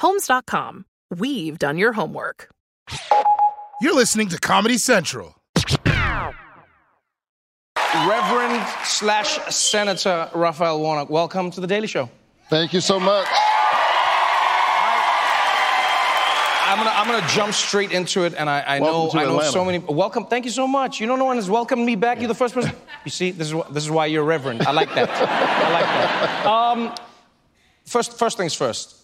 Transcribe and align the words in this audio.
Homes.com. 0.00 0.86
We've 1.14 1.58
done 1.58 1.76
your 1.76 1.92
homework. 1.92 2.48
You're 3.82 3.94
listening 3.94 4.28
to 4.30 4.38
Comedy 4.38 4.78
Central. 4.78 5.36
Reverend 7.94 8.66
slash 8.84 9.38
Senator 9.54 10.30
Raphael 10.34 10.80
Warnock, 10.80 11.10
welcome 11.10 11.50
to 11.50 11.60
The 11.60 11.66
Daily 11.66 11.86
Show. 11.86 12.08
Thank 12.48 12.72
you 12.72 12.80
so 12.80 12.98
much. 12.98 13.26
I'm 16.64 16.78
gonna, 16.78 16.90
I'm 16.94 17.06
gonna 17.06 17.28
jump 17.28 17.52
straight 17.52 17.92
into 17.92 18.22
it, 18.24 18.32
and 18.38 18.48
I, 18.48 18.62
I 18.76 18.78
know, 18.78 19.10
I 19.12 19.24
know 19.24 19.30
Atlanta. 19.32 19.50
so 19.52 19.64
many. 19.66 19.78
Welcome, 19.80 20.24
thank 20.26 20.46
you 20.46 20.50
so 20.50 20.66
much. 20.66 20.98
You 20.98 21.08
know, 21.08 21.16
no 21.16 21.26
one 21.26 21.36
has 21.36 21.50
welcomed 21.50 21.84
me 21.84 21.94
back. 21.96 22.20
You're 22.20 22.28
the 22.28 22.34
first 22.34 22.54
person. 22.54 22.72
You 23.04 23.10
see, 23.10 23.32
this 23.32 23.48
is 23.48 23.52
wh- 23.52 23.70
this 23.70 23.84
is 23.84 23.90
why 23.90 24.06
you're 24.06 24.24
Reverend. 24.24 24.62
I 24.62 24.70
like 24.70 24.94
that. 24.94 25.10
I 25.10 25.72
like 25.72 25.84
that. 25.84 26.46
Um, 26.46 26.94
first, 27.84 28.18
first 28.18 28.38
things 28.38 28.54
first. 28.54 28.99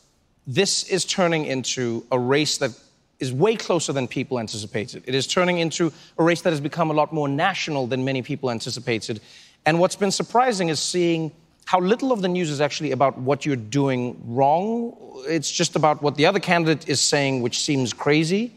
This 0.46 0.84
is 0.84 1.04
turning 1.04 1.44
into 1.44 2.06
a 2.12 2.18
race 2.18 2.58
that 2.58 2.70
is 3.18 3.32
way 3.32 3.56
closer 3.56 3.92
than 3.92 4.06
people 4.06 4.38
anticipated. 4.38 5.02
It 5.06 5.14
is 5.14 5.26
turning 5.26 5.58
into 5.58 5.92
a 6.18 6.22
race 6.22 6.42
that 6.42 6.50
has 6.50 6.60
become 6.60 6.90
a 6.90 6.94
lot 6.94 7.12
more 7.12 7.28
national 7.28 7.86
than 7.86 8.04
many 8.04 8.22
people 8.22 8.50
anticipated. 8.50 9.20
And 9.64 9.80
what's 9.80 9.96
been 9.96 10.12
surprising 10.12 10.68
is 10.68 10.78
seeing 10.78 11.32
how 11.64 11.80
little 11.80 12.12
of 12.12 12.22
the 12.22 12.28
news 12.28 12.48
is 12.48 12.60
actually 12.60 12.92
about 12.92 13.18
what 13.18 13.44
you're 13.44 13.56
doing 13.56 14.22
wrong. 14.24 14.96
It's 15.26 15.50
just 15.50 15.74
about 15.74 16.00
what 16.00 16.14
the 16.14 16.26
other 16.26 16.38
candidate 16.38 16.88
is 16.88 17.00
saying, 17.00 17.42
which 17.42 17.58
seems 17.58 17.92
crazy. 17.92 18.52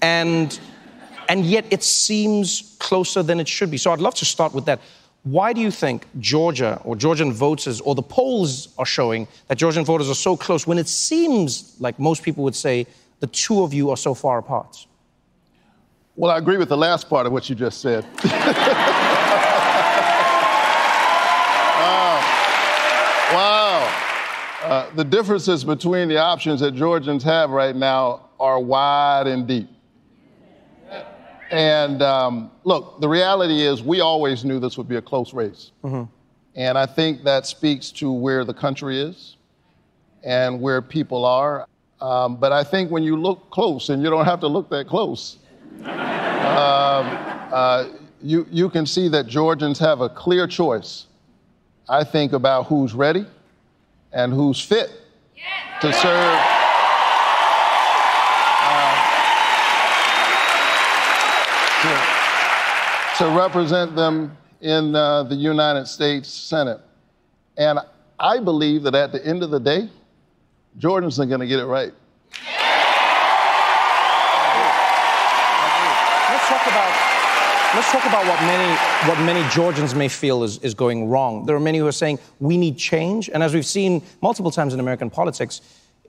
And, 0.00 0.58
and 1.28 1.46
yet 1.46 1.66
it 1.70 1.84
seems 1.84 2.74
closer 2.80 3.22
than 3.22 3.38
it 3.38 3.46
should 3.46 3.70
be. 3.70 3.76
So 3.76 3.92
I'd 3.92 4.00
love 4.00 4.16
to 4.16 4.24
start 4.24 4.54
with 4.54 4.64
that. 4.64 4.80
Why 5.24 5.52
do 5.52 5.60
you 5.60 5.70
think 5.70 6.06
Georgia 6.18 6.80
or 6.84 6.96
Georgian 6.96 7.32
voters 7.32 7.80
or 7.80 7.94
the 7.94 8.02
polls 8.02 8.74
are 8.76 8.86
showing 8.86 9.28
that 9.46 9.56
Georgian 9.56 9.84
voters 9.84 10.10
are 10.10 10.16
so 10.16 10.36
close 10.36 10.66
when 10.66 10.78
it 10.78 10.88
seems 10.88 11.76
like 11.78 11.98
most 11.98 12.24
people 12.24 12.42
would 12.42 12.56
say 12.56 12.86
the 13.20 13.28
two 13.28 13.62
of 13.62 13.72
you 13.72 13.90
are 13.90 13.96
so 13.96 14.14
far 14.14 14.38
apart? 14.38 14.84
Well, 16.16 16.32
I 16.32 16.38
agree 16.38 16.56
with 16.56 16.68
the 16.68 16.76
last 16.76 17.08
part 17.08 17.24
of 17.24 17.32
what 17.32 17.48
you 17.48 17.54
just 17.54 17.80
said. 17.80 18.04
wow. 18.24 18.40
Wow. 23.32 23.98
Uh, 24.64 24.90
the 24.94 25.04
differences 25.04 25.62
between 25.64 26.08
the 26.08 26.18
options 26.18 26.60
that 26.60 26.74
Georgians 26.74 27.22
have 27.22 27.50
right 27.50 27.76
now 27.76 28.28
are 28.40 28.58
wide 28.58 29.28
and 29.28 29.46
deep. 29.46 29.70
And 31.52 32.00
um, 32.00 32.50
look, 32.64 33.00
the 33.00 33.08
reality 33.08 33.60
is 33.60 33.82
we 33.82 34.00
always 34.00 34.44
knew 34.44 34.58
this 34.58 34.78
would 34.78 34.88
be 34.88 34.96
a 34.96 35.02
close 35.02 35.34
race. 35.34 35.70
And 36.54 36.78
I 36.78 36.86
think 36.86 37.24
that 37.24 37.46
speaks 37.46 37.90
to 37.92 38.10
where 38.10 38.44
the 38.44 38.54
country 38.54 39.00
is 39.00 39.36
and 40.24 40.60
where 40.60 40.80
people 40.80 41.24
are. 41.24 41.66
Um, 42.00 42.36
but 42.36 42.52
I 42.52 42.64
think 42.64 42.90
when 42.90 43.02
you 43.02 43.16
look 43.16 43.50
close, 43.50 43.90
and 43.90 44.02
you 44.02 44.10
don't 44.10 44.24
have 44.24 44.40
to 44.40 44.48
look 44.48 44.70
that 44.70 44.88
close, 44.88 45.36
um, 45.84 45.86
uh, 45.86 47.88
you, 48.22 48.46
you 48.50 48.70
can 48.70 48.86
see 48.86 49.08
that 49.08 49.26
Georgians 49.26 49.78
have 49.78 50.00
a 50.00 50.08
clear 50.08 50.46
choice, 50.46 51.06
I 51.88 52.04
think, 52.04 52.32
about 52.32 52.66
who's 52.66 52.94
ready 52.94 53.26
and 54.12 54.32
who's 54.32 54.60
fit 54.60 54.90
to 55.80 55.92
serve. 55.92 56.61
To, 63.22 63.30
represent 63.30 63.94
them 63.94 64.36
in 64.60 64.94
uh, 64.94 65.22
the 65.24 65.34
United 65.34 65.86
States 65.86 66.28
Senate. 66.28 66.80
And 67.56 67.78
I 68.18 68.40
believe 68.40 68.82
that 68.82 68.94
at 68.94 69.12
the 69.12 69.24
end 69.24 69.42
of 69.42 69.50
the 69.50 69.60
day, 69.60 69.88
Georgians 70.78 71.20
are 71.20 71.26
going 71.26 71.40
to 71.40 71.46
get 71.46 71.60
it 71.60 71.66
right. 71.66 71.92
Let's 76.30 76.48
talk 76.48 76.66
about 76.66 77.12
let's 77.74 77.90
talk 77.92 78.04
about 78.06 78.26
what 78.26 78.40
many 78.42 78.76
what 79.08 79.18
many 79.24 79.48
Georgians 79.50 79.94
may 79.94 80.08
feel 80.08 80.42
is, 80.42 80.58
is 80.58 80.74
going 80.74 81.08
wrong. 81.08 81.46
There 81.46 81.54
are 81.54 81.60
many 81.60 81.78
who 81.78 81.86
are 81.86 81.92
saying 81.92 82.18
we 82.40 82.56
need 82.56 82.76
change, 82.76 83.28
and 83.28 83.42
as 83.42 83.54
we've 83.54 83.66
seen 83.66 84.02
multiple 84.20 84.50
times 84.50 84.74
in 84.74 84.80
American 84.80 85.10
politics, 85.10 85.60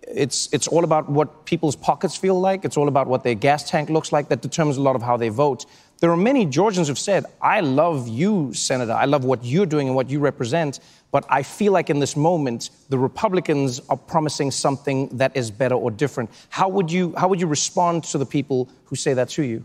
it's 0.07 0.50
it's 0.51 0.68
all 0.68 0.84
about 0.84 1.09
what 1.09 1.45
people's 1.45 1.75
pockets 1.75 2.16
feel 2.16 2.40
like. 2.40 2.66
It's 2.66 2.78
all 2.78 2.88
about 2.88 3.07
what 3.07 3.24
their 3.24 3.35
gas 3.35 3.69
tank 3.69 3.90
looks 3.90 4.12
like. 4.12 4.30
That 4.30 4.41
determines 4.41 4.78
a 4.78 4.81
lot 4.81 4.95
of 4.95 5.01
how 5.01 5.18
they 5.18 5.30
vote. 5.30 5.66
There 6.00 6.12
are 6.12 6.18
many 6.18 6.46
Georgians 6.46 6.88
who've 6.88 7.00
said, 7.00 7.26
"I 7.42 7.62
love 7.62 8.08
you, 8.08 8.54
Senator. 8.54 8.92
I 8.94 9.06
love 9.06 9.24
what 9.24 9.46
you're 9.46 9.66
doing 9.66 9.88
and 9.88 9.96
what 9.96 10.09
you 10.09 10.20
represent." 10.20 10.80
But 11.12 11.26
I 11.30 11.44
feel 11.44 11.72
like 11.72 11.90
in 11.90 12.00
this 12.00 12.16
moment, 12.18 12.72
the 12.90 12.98
Republicans 12.98 13.80
are 13.88 13.96
promising 13.96 14.50
something 14.52 15.09
that 15.18 15.38
is 15.38 15.52
better 15.52 15.76
or 15.76 15.92
different. 15.92 16.31
How 16.50 16.68
would 16.70 16.92
you 16.92 17.14
how 17.16 17.28
would 17.28 17.40
you 17.40 17.48
respond 17.48 18.04
to 18.06 18.18
the 18.18 18.26
people 18.26 18.68
who 18.86 18.96
say 18.96 19.14
that 19.14 19.30
to 19.30 19.44
you? 19.44 19.64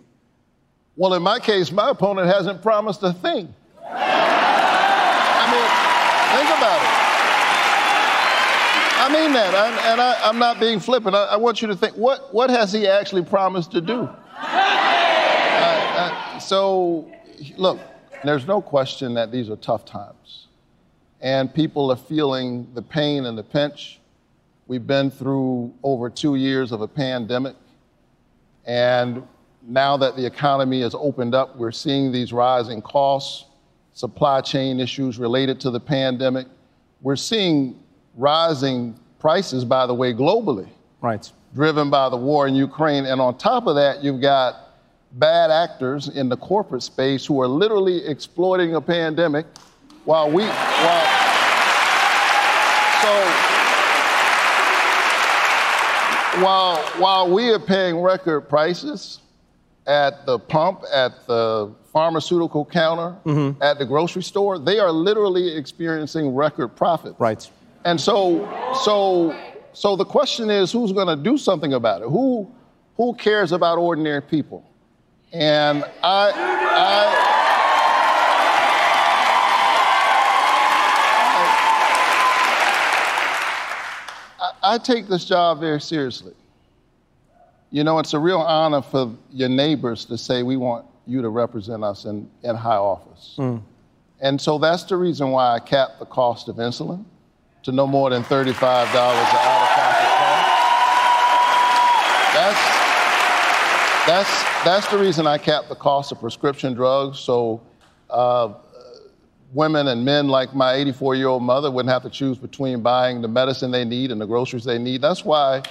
Well, 0.96 1.14
in 1.14 1.22
my 1.22 1.38
case, 1.38 1.72
my 1.72 1.90
opponent 1.90 2.26
hasn't 2.28 2.60
promised 2.60 3.02
a 3.02 3.12
thing. 3.12 3.54
I 3.84 5.44
mean, 5.52 5.68
think 6.36 6.50
about 6.58 6.82
it. 6.82 6.98
I 9.00 9.08
mean 9.12 9.32
that, 9.32 9.54
I, 9.54 9.92
and 9.92 10.00
I, 10.00 10.28
I'm 10.28 10.38
not 10.38 10.60
being 10.60 10.80
flippant. 10.80 11.14
I, 11.14 11.24
I 11.24 11.36
want 11.36 11.62
you 11.62 11.68
to 11.68 11.76
think 11.76 11.94
what, 11.94 12.34
what 12.34 12.50
has 12.50 12.72
he 12.72 12.86
actually 12.86 13.22
promised 13.22 13.70
to 13.70 13.80
do? 13.80 14.08
Uh, 15.98 16.38
so, 16.38 17.10
look, 17.56 17.80
there's 18.22 18.46
no 18.46 18.60
question 18.60 19.14
that 19.14 19.32
these 19.32 19.50
are 19.50 19.56
tough 19.56 19.84
times. 19.84 20.46
And 21.20 21.52
people 21.52 21.90
are 21.90 21.96
feeling 21.96 22.68
the 22.74 22.82
pain 22.82 23.26
and 23.26 23.36
the 23.36 23.42
pinch. 23.42 23.98
We've 24.68 24.86
been 24.86 25.10
through 25.10 25.74
over 25.82 26.08
two 26.08 26.36
years 26.36 26.70
of 26.70 26.82
a 26.82 26.86
pandemic. 26.86 27.56
And 28.64 29.26
now 29.66 29.96
that 29.96 30.14
the 30.14 30.24
economy 30.24 30.82
has 30.82 30.94
opened 30.94 31.34
up, 31.34 31.56
we're 31.56 31.72
seeing 31.72 32.12
these 32.12 32.32
rising 32.32 32.80
costs, 32.80 33.46
supply 33.92 34.40
chain 34.40 34.78
issues 34.78 35.18
related 35.18 35.58
to 35.62 35.70
the 35.72 35.80
pandemic. 35.80 36.46
We're 37.02 37.16
seeing 37.16 37.76
rising 38.16 38.96
prices, 39.18 39.64
by 39.64 39.86
the 39.86 39.94
way, 39.94 40.14
globally, 40.14 40.68
Right. 41.00 41.28
driven 41.56 41.90
by 41.90 42.08
the 42.08 42.16
war 42.16 42.46
in 42.46 42.54
Ukraine. 42.54 43.04
And 43.04 43.20
on 43.20 43.36
top 43.36 43.66
of 43.66 43.74
that, 43.74 44.04
you've 44.04 44.20
got 44.20 44.67
bad 45.12 45.50
actors 45.50 46.08
in 46.08 46.28
the 46.28 46.36
corporate 46.36 46.82
space 46.82 47.24
who 47.24 47.40
are 47.40 47.48
literally 47.48 48.04
exploiting 48.06 48.74
a 48.74 48.80
pandemic 48.80 49.46
while 50.04 50.30
we, 50.30 50.44
while, 50.44 51.06
so, 53.02 53.12
while, 56.42 56.76
while 56.98 57.32
we 57.32 57.50
are 57.50 57.58
paying 57.58 58.00
record 58.00 58.42
prices 58.42 59.20
at 59.86 60.26
the 60.26 60.38
pump, 60.38 60.82
at 60.92 61.26
the 61.26 61.72
pharmaceutical 61.92 62.64
counter, 62.64 63.16
mm-hmm. 63.24 63.62
at 63.62 63.78
the 63.78 63.86
grocery 63.86 64.22
store, 64.22 64.58
they 64.58 64.78
are 64.78 64.92
literally 64.92 65.56
experiencing 65.56 66.34
record 66.34 66.68
profits. 66.68 67.18
Right. 67.18 67.48
And 67.84 68.00
so, 68.00 68.46
so, 68.84 69.34
so 69.72 69.96
the 69.96 70.04
question 70.04 70.50
is, 70.50 70.70
who's 70.70 70.92
going 70.92 71.08
to 71.08 71.16
do 71.16 71.38
something 71.38 71.72
about 71.72 72.02
it? 72.02 72.08
Who, 72.08 72.50
who 72.96 73.14
cares 73.14 73.52
about 73.52 73.78
ordinary 73.78 74.22
people? 74.22 74.64
And 75.32 75.84
I, 76.02 76.32
I, 84.40 84.52
I, 84.62 84.78
take 84.78 85.06
this 85.06 85.26
job 85.26 85.60
very 85.60 85.82
seriously. 85.82 86.32
You 87.70 87.84
know, 87.84 87.98
it's 87.98 88.14
a 88.14 88.18
real 88.18 88.38
honor 88.38 88.80
for 88.80 89.14
your 89.30 89.50
neighbors 89.50 90.06
to 90.06 90.16
say, 90.16 90.42
we 90.42 90.56
want 90.56 90.86
you 91.06 91.20
to 91.20 91.28
represent 91.28 91.84
us 91.84 92.06
in, 92.06 92.30
in 92.42 92.56
high 92.56 92.76
office. 92.76 93.34
Mm. 93.38 93.60
And 94.20 94.40
so 94.40 94.56
that's 94.58 94.84
the 94.84 94.96
reason 94.96 95.30
why 95.30 95.54
I 95.54 95.58
capped 95.60 95.98
the 95.98 96.06
cost 96.06 96.48
of 96.48 96.56
insulin 96.56 97.04
to 97.64 97.72
no 97.72 97.86
more 97.86 98.08
than 98.08 98.22
$35 98.24 98.48
an 98.48 98.56
out 98.56 99.12
of 99.12 99.68
pocket 99.76 100.08
cost. 100.16 100.48
That's, 102.34 102.62
that's, 104.06 104.47
that's 104.68 104.86
the 104.90 104.98
reason 104.98 105.26
I 105.26 105.38
capped 105.38 105.70
the 105.70 105.74
cost 105.74 106.12
of 106.12 106.20
prescription 106.20 106.74
drugs. 106.74 107.18
So 107.18 107.62
uh, 108.10 108.52
women 109.54 109.88
and 109.88 110.04
men 110.04 110.28
like 110.28 110.54
my 110.54 110.74
84 110.74 111.14
year 111.14 111.28
old 111.28 111.42
mother 111.42 111.70
wouldn't 111.70 111.90
have 111.90 112.02
to 112.02 112.10
choose 112.10 112.36
between 112.36 112.82
buying 112.82 113.22
the 113.22 113.28
medicine 113.28 113.70
they 113.70 113.86
need 113.86 114.10
and 114.10 114.20
the 114.20 114.26
groceries 114.26 114.64
they 114.64 114.78
need. 114.78 115.00
That's 115.00 115.24
why 115.24 115.62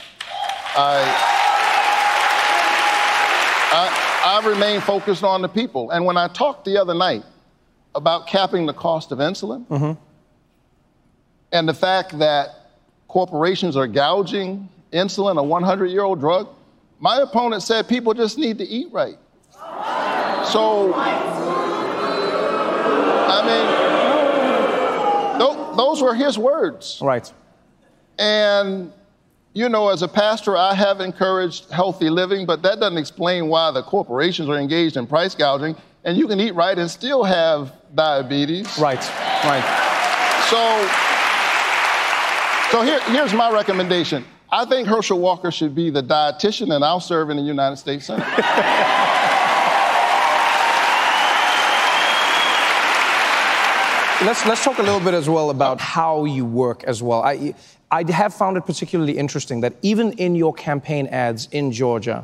I. 0.76 1.34
I, 3.70 4.42
I 4.42 4.48
remain 4.50 4.80
focused 4.82 5.24
on 5.24 5.42
the 5.42 5.50
people. 5.50 5.92
And 5.92 6.06
when 6.06 6.18
I 6.18 6.30
talked 6.30 6.66
the 6.66 6.78
other 6.78 6.94
night 6.94 7.24
about 7.94 8.26
capping 8.26 8.66
the 8.66 8.74
cost 8.74 9.12
of 9.12 9.20
insulin 9.20 9.68
mm-hmm. 9.68 10.02
and 11.52 11.68
the 11.68 11.74
fact 11.74 12.18
that 12.20 12.72
corporations 13.10 13.76
are 13.76 13.86
gouging 13.86 14.70
insulin, 14.94 15.38
a 15.38 15.44
100 15.44 15.88
year 15.88 16.04
old 16.04 16.20
drug, 16.20 16.48
my 17.00 17.22
opponent 17.22 17.64
said 17.64 17.88
people 17.88 18.14
just 18.14 18.38
need 18.38 18.58
to 18.58 18.66
eat 18.66 18.88
right. 18.92 19.18
So 20.52 20.94
I 23.30 23.44
mean, 23.46 23.88
those 25.78 26.02
were 26.02 26.16
his 26.16 26.38
words. 26.38 27.00
Right. 27.02 27.32
And, 28.18 28.92
you 29.54 29.70
know, 29.70 29.90
as 29.90 30.02
a 30.02 30.08
pastor, 30.08 30.58
I 30.58 30.74
have 30.74 31.02
encouraged 31.02 31.70
healthy 31.72 32.10
living, 32.10 32.46
but 32.46 32.64
that 32.64 32.80
doesn't 32.80 32.98
explain 32.98 33.48
why 33.48 33.72
the 33.72 33.84
corporations 33.84 34.50
are 34.50 34.58
engaged 34.58 34.98
in 34.98 35.08
price 35.08 35.36
gouging. 35.36 35.76
And 36.04 36.18
you 36.18 36.28
can 36.28 36.40
eat 36.40 36.56
right 36.56 36.78
and 36.78 36.90
still 36.90 37.24
have 37.24 37.74
diabetes. 37.94 38.78
Right, 38.80 39.00
right. 39.44 39.64
So, 40.50 40.88
so 42.72 42.82
here, 42.84 43.00
here's 43.12 43.34
my 43.34 43.52
recommendation. 43.52 44.26
I 44.50 44.64
think 44.64 44.88
Herschel 44.88 45.20
Walker 45.20 45.52
should 45.52 45.76
be 45.76 45.90
the 45.90 46.02
dietitian, 46.02 46.74
and 46.74 46.84
I'll 46.84 47.02
serve 47.02 47.30
in 47.30 47.38
the 47.38 47.44
United 47.44 47.76
States 47.76 48.06
Senate. 48.06 48.26
let's 54.26 54.46
let's 54.46 54.64
talk 54.64 54.80
a 54.80 54.84
little 54.84 55.02
bit 55.02 55.14
as 55.14 55.30
well 55.30 55.50
about 55.50 55.82
how 55.82 56.24
you 56.24 56.46
work 56.46 56.86
as 56.86 57.04
well. 57.04 57.22
I 57.24 57.54
I 57.92 58.10
have 58.10 58.34
found 58.34 58.56
it 58.56 58.66
particularly 58.66 59.18
interesting 59.18 59.60
that 59.62 59.74
even 59.82 60.14
in 60.14 60.34
your 60.34 60.54
campaign 60.54 61.08
ads 61.08 61.50
in 61.52 61.74
Georgia, 61.74 62.24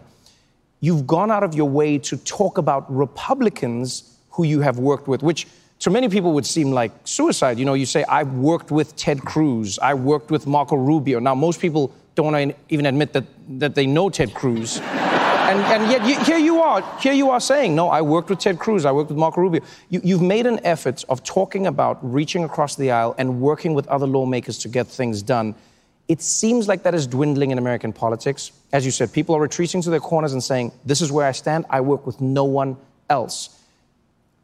you've 0.80 1.06
gone 1.06 1.30
out 1.30 1.44
of 1.44 1.54
your 1.54 1.70
way 1.70 1.98
to 1.98 2.16
talk 2.16 2.58
about 2.58 2.90
Republicans 2.94 4.18
who 4.32 4.46
you 4.46 4.62
have 4.62 4.80
worked 4.80 5.10
with, 5.10 5.22
which 5.24 5.46
to 5.80 5.90
many 5.90 6.08
people 6.08 6.32
would 6.32 6.46
seem 6.46 6.72
like 6.72 6.94
suicide. 7.04 7.60
You 7.60 7.66
know, 7.66 7.74
you 7.74 7.86
say 7.86 8.06
I've 8.06 8.32
worked 8.36 8.72
with 8.72 8.96
Ted 8.96 9.26
Cruz, 9.26 9.78
I 9.80 9.94
worked 9.94 10.32
with 10.32 10.48
Marco 10.48 10.78
Rubio. 10.78 11.20
Now 11.20 11.36
most 11.36 11.60
people 11.60 11.94
don't 12.16 12.56
even 12.70 12.86
admit 12.86 13.14
that 13.14 13.26
that 13.60 13.76
they 13.76 13.88
know 13.88 14.10
Ted 14.10 14.34
Cruz. 14.34 14.80
And, 15.44 15.60
and 15.60 15.92
yet 15.92 16.06
you, 16.08 16.18
here 16.24 16.38
you 16.38 16.62
are, 16.62 16.82
here 17.00 17.14
you 17.14 17.30
are 17.30 17.40
saying, 17.40 17.76
no, 17.76 17.90
I 17.90 18.02
worked 18.02 18.30
with 18.30 18.40
Ted 18.40 18.60
Cruz, 18.60 18.86
I 18.86 18.92
worked 18.92 19.10
with 19.10 19.20
Marco 19.20 19.42
Rubio. 19.42 19.62
You, 19.90 20.00
you've 20.04 20.22
made 20.22 20.48
an 20.48 20.60
effort 20.64 21.04
of 21.10 21.22
talking 21.24 21.68
about 21.68 22.00
reaching 22.02 22.44
across 22.44 22.76
the 22.76 22.92
aisle 22.92 23.14
and 23.18 23.42
working 23.42 23.74
with 23.74 23.86
other 23.88 24.08
lawmakers 24.08 24.58
to 24.60 24.70
get 24.70 24.88
things 24.88 25.22
done. 25.22 25.54
It 26.08 26.22
seems 26.22 26.68
like 26.68 26.84
that 26.84 26.96
is 26.96 27.06
dwindling 27.08 27.52
in 27.52 27.58
American 27.58 27.94
politics. 27.94 28.52
As 28.72 28.86
you 28.86 28.92
said, 28.92 29.12
people 29.12 29.36
are 29.36 29.42
retreating 29.42 29.82
to 29.82 29.90
their 29.90 30.00
corners 30.00 30.34
and 30.34 30.42
saying, 30.42 30.72
this 30.86 31.02
is 31.02 31.12
where 31.12 31.28
I 31.28 31.34
stand, 31.34 31.66
I 31.70 31.82
work 31.82 32.08
with 32.08 32.20
no 32.22 32.46
one 32.46 32.78
else. 33.10 33.62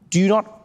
Do 0.10 0.20
you 0.20 0.28
not 0.28 0.59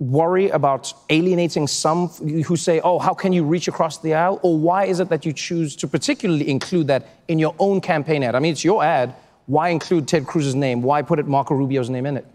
worry 0.00 0.48
about 0.48 0.92
alienating 1.10 1.66
some 1.66 2.08
who 2.08 2.56
say, 2.56 2.80
oh, 2.80 2.98
how 2.98 3.12
can 3.12 3.32
you 3.32 3.44
reach 3.44 3.68
across 3.68 3.98
the 3.98 4.14
aisle? 4.14 4.40
Or 4.42 4.58
why 4.58 4.86
is 4.86 4.98
it 4.98 5.10
that 5.10 5.26
you 5.26 5.32
choose 5.32 5.76
to 5.76 5.86
particularly 5.86 6.48
include 6.48 6.86
that 6.88 7.06
in 7.28 7.38
your 7.38 7.54
own 7.58 7.80
campaign 7.82 8.22
ad? 8.22 8.34
I 8.34 8.40
mean, 8.40 8.52
it's 8.52 8.64
your 8.64 8.82
ad, 8.82 9.14
why 9.46 9.68
include 9.68 10.08
Ted 10.08 10.26
Cruz's 10.26 10.54
name? 10.54 10.80
Why 10.80 11.02
put 11.02 11.18
it 11.18 11.26
Marco 11.26 11.54
Rubio's 11.54 11.90
name 11.90 12.06
in 12.06 12.16
it? 12.16 12.26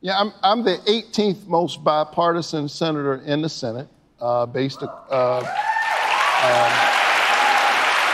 Yeah, 0.00 0.18
I'm, 0.18 0.32
I'm 0.42 0.62
the 0.62 0.76
18th 0.86 1.46
most 1.48 1.82
bipartisan 1.82 2.68
senator 2.68 3.16
in 3.16 3.42
the 3.42 3.48
Senate, 3.48 3.88
uh, 4.20 4.46
based 4.46 4.82
uh, 4.82 4.86
um, 4.86 5.44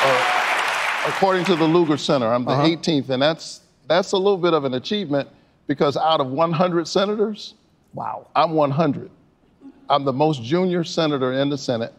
uh, 0.05 0.33
according 1.09 1.45
to 1.47 1.57
the 1.57 1.67
Lugar 1.67 1.99
Center. 1.99 2.33
I'm 2.33 2.45
the 2.45 2.53
uh-huh. 2.53 2.69
18th, 2.69 3.11
and 3.11 3.21
that's 3.21 3.61
that's 3.89 4.13
a 4.13 4.17
little 4.17 4.39
bit 4.39 4.55
of 4.55 4.65
an 4.65 4.75
achievement 4.75 5.29
because 5.67 5.97
out 5.97 6.21
of 6.21 6.29
100 6.29 6.89
senators, 6.89 7.55
wow, 7.95 8.29
I'm 8.35 8.53
100. 8.53 9.11
I'm 9.89 10.05
the 10.05 10.13
most 10.13 10.43
junior 10.43 10.85
senator 10.85 11.33
in 11.33 11.49
the 11.49 11.59
Senate, 11.59 11.93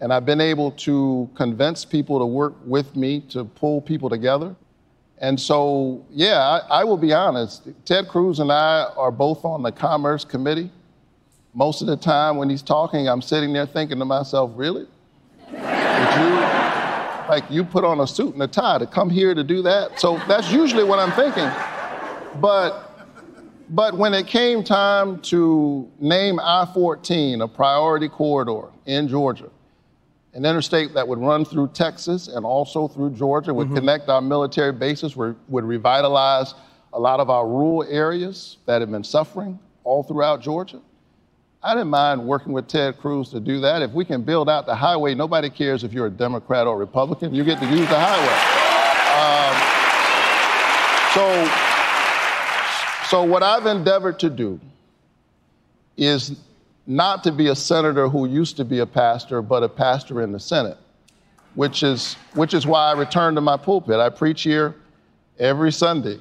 and 0.00 0.12
I've 0.12 0.26
been 0.26 0.40
able 0.40 0.72
to 0.72 1.30
convince 1.34 1.84
people 1.84 2.18
to 2.18 2.26
work 2.26 2.54
with 2.64 2.96
me 2.96 3.20
to 3.30 3.44
pull 3.44 3.80
people 3.80 4.08
together. 4.08 4.56
And 5.20 5.38
so, 5.38 6.04
yeah, 6.10 6.38
I, 6.38 6.80
I, 6.80 6.84
will 6.84 6.96
be 6.96 7.12
honest. 7.12 7.68
Ted 7.84 8.08
Cruz 8.08 8.38
and 8.38 8.52
I 8.52 8.84
are 8.96 9.10
both 9.10 9.44
on 9.44 9.62
the 9.62 9.72
Commerce 9.72 10.24
Committee. 10.24 10.70
Most 11.54 11.80
of 11.80 11.88
the 11.88 11.96
time 11.96 12.36
when 12.36 12.48
he's 12.48 12.62
talking, 12.62 13.08
I'm 13.08 13.22
sitting 13.22 13.52
there 13.52 13.66
thinking 13.66 13.98
to 13.98 14.04
myself, 14.04 14.52
really? 14.54 14.86
You, 15.50 16.30
like, 17.28 17.44
you 17.50 17.64
put 17.64 17.84
on 17.84 18.00
a 18.00 18.06
suit 18.06 18.34
and 18.34 18.42
a 18.42 18.46
tie 18.46 18.78
to 18.78 18.86
come 18.86 19.10
here 19.10 19.34
to 19.34 19.42
do 19.42 19.60
that? 19.62 19.98
So 19.98 20.18
that's 20.28 20.52
usually 20.52 20.84
what 20.84 21.00
I'm 21.00 21.12
thinking. 21.12 21.50
But, 22.40 22.87
but 23.70 23.96
when 23.96 24.14
it 24.14 24.26
came 24.26 24.64
time 24.64 25.20
to 25.22 25.90
name 26.00 26.40
I 26.40 26.66
14 26.72 27.42
a 27.42 27.48
priority 27.48 28.08
corridor 28.08 28.68
in 28.86 29.08
Georgia, 29.08 29.50
an 30.34 30.44
interstate 30.44 30.94
that 30.94 31.06
would 31.06 31.18
run 31.18 31.44
through 31.44 31.68
Texas 31.68 32.28
and 32.28 32.44
also 32.46 32.88
through 32.88 33.10
Georgia, 33.10 33.52
would 33.52 33.66
mm-hmm. 33.66 33.76
connect 33.76 34.08
our 34.08 34.20
military 34.20 34.72
bases, 34.72 35.16
would, 35.16 35.36
would 35.48 35.64
revitalize 35.64 36.54
a 36.92 36.98
lot 36.98 37.20
of 37.20 37.28
our 37.28 37.46
rural 37.46 37.84
areas 37.88 38.58
that 38.66 38.80
have 38.80 38.90
been 38.90 39.04
suffering 39.04 39.58
all 39.84 40.02
throughout 40.02 40.40
Georgia. 40.40 40.80
I 41.62 41.74
didn't 41.74 41.88
mind 41.88 42.24
working 42.24 42.52
with 42.52 42.68
Ted 42.68 42.98
Cruz 42.98 43.30
to 43.30 43.40
do 43.40 43.60
that. 43.60 43.82
If 43.82 43.90
we 43.90 44.04
can 44.04 44.22
build 44.22 44.48
out 44.48 44.64
the 44.64 44.74
highway, 44.74 45.14
nobody 45.14 45.50
cares 45.50 45.82
if 45.82 45.92
you're 45.92 46.06
a 46.06 46.10
Democrat 46.10 46.66
or 46.66 46.78
Republican, 46.78 47.34
you 47.34 47.42
get 47.42 47.58
to 47.60 47.66
use 47.66 47.88
the 47.88 47.98
highway. 47.98 48.68
Um, 49.18 49.56
so, 51.14 51.67
so, 53.10 53.24
what 53.24 53.42
I've 53.42 53.64
endeavored 53.64 54.18
to 54.18 54.28
do 54.28 54.60
is 55.96 56.36
not 56.86 57.24
to 57.24 57.32
be 57.32 57.48
a 57.48 57.56
senator 57.56 58.08
who 58.08 58.26
used 58.26 58.56
to 58.58 58.64
be 58.64 58.80
a 58.80 58.86
pastor, 58.86 59.40
but 59.40 59.62
a 59.62 59.68
pastor 59.68 60.20
in 60.22 60.32
the 60.32 60.40
Senate, 60.40 60.76
which 61.54 61.82
is, 61.82 62.14
which 62.34 62.52
is 62.52 62.66
why 62.66 62.90
I 62.90 62.92
return 62.92 63.34
to 63.34 63.40
my 63.40 63.56
pulpit. 63.56 63.98
I 63.98 64.10
preach 64.10 64.42
here 64.42 64.74
every 65.38 65.72
Sunday, 65.72 66.18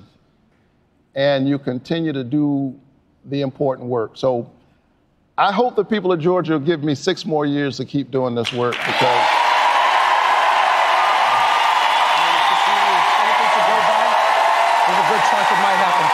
and 1.16 1.48
you 1.48 1.60
continue 1.60 2.14
to 2.14 2.24
do 2.24 2.74
the 3.26 3.42
important 3.42 3.90
work. 3.90 4.12
So 4.16 4.50
I 5.38 5.52
hope 5.52 5.76
the 5.76 5.86
people 5.86 6.14
of 6.14 6.20
Georgia 6.20 6.54
will 6.54 6.60
give 6.60 6.84
me 6.84 6.96
six 6.96 7.26
more 7.26 7.46
years 7.46 7.78
to 7.78 7.86
keep 7.86 8.12
doing 8.12 8.34
this 8.34 8.54
work 8.54 8.76
because. 8.76 9.28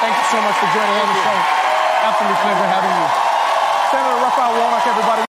Thank 0.02 0.18
you 0.18 0.23
so 0.34 0.42
much 0.42 0.56
for 0.56 0.66
joining 0.74 0.96
me 0.96 1.02
on 1.02 1.10
the 1.14 1.22
show. 1.22 1.38
Absolute 2.10 2.40
pleasure 2.42 2.70
having 2.74 2.94
you. 2.98 3.08
Senator 3.92 4.18
Raphael 4.24 4.60
Warnock, 4.60 4.88
everybody. 4.88 5.26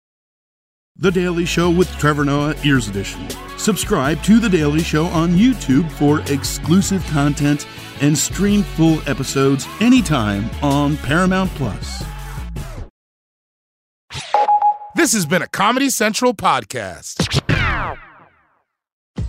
The 0.95 1.09
Daily 1.11 1.45
Show 1.45 1.71
with 1.71 1.89
Trevor 1.97 2.23
Noah, 2.25 2.53
Ears 2.63 2.87
Edition. 2.87 3.27
Subscribe 3.57 4.21
to 4.21 4.39
The 4.39 4.47
Daily 4.47 4.83
Show 4.83 5.05
on 5.07 5.31
YouTube 5.31 5.89
for 5.93 6.21
exclusive 6.31 7.03
content 7.07 7.65
and 8.01 8.15
stream 8.15 8.61
full 8.61 8.99
episodes 9.09 9.65
anytime 9.79 10.47
on 10.61 10.97
Paramount 10.97 11.49
Plus. 11.55 12.03
This 14.93 15.13
has 15.13 15.25
been 15.25 15.41
a 15.41 15.47
Comedy 15.47 15.89
Central 15.89 16.35
podcast. 16.35 17.50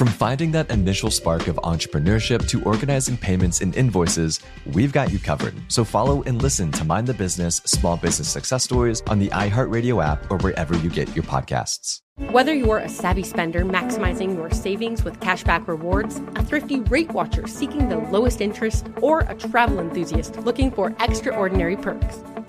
From 0.00 0.08
finding 0.08 0.50
that 0.52 0.70
initial 0.70 1.10
spark 1.10 1.46
of 1.46 1.56
entrepreneurship 1.56 2.48
to 2.48 2.64
organizing 2.64 3.18
payments 3.18 3.60
and 3.60 3.76
invoices, 3.76 4.40
we've 4.72 4.94
got 4.94 5.12
you 5.12 5.18
covered. 5.18 5.52
So 5.68 5.84
follow 5.84 6.22
and 6.22 6.40
listen 6.40 6.72
to 6.72 6.86
Mind 6.86 7.06
the 7.06 7.12
Business 7.12 7.56
Small 7.66 7.98
Business 7.98 8.26
Success 8.26 8.64
Stories 8.64 9.02
on 9.10 9.18
the 9.18 9.28
iHeartRadio 9.28 10.02
app 10.02 10.30
or 10.30 10.38
wherever 10.38 10.74
you 10.78 10.88
get 10.88 11.14
your 11.14 11.24
podcasts. 11.24 12.00
Whether 12.30 12.54
you're 12.54 12.78
a 12.78 12.88
savvy 12.88 13.22
spender 13.22 13.62
maximizing 13.62 14.36
your 14.36 14.50
savings 14.50 15.04
with 15.04 15.20
cashback 15.20 15.68
rewards, 15.68 16.16
a 16.34 16.44
thrifty 16.44 16.80
rate 16.80 17.12
watcher 17.12 17.46
seeking 17.46 17.90
the 17.90 17.98
lowest 17.98 18.40
interest, 18.40 18.86
or 19.02 19.20
a 19.20 19.34
travel 19.34 19.80
enthusiast 19.80 20.34
looking 20.38 20.70
for 20.70 20.96
extraordinary 21.00 21.76
perks, 21.76 22.22